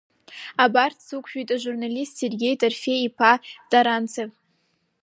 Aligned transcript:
Абра 0.63 0.93
дсықәшәеит 0.97 1.49
ажурналист 1.55 2.13
Сергеи 2.17 2.55
Дарафеи-иԥа 2.59 3.31
Таранцев. 3.69 4.29